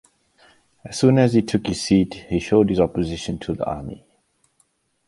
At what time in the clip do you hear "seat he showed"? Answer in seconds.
1.83-2.69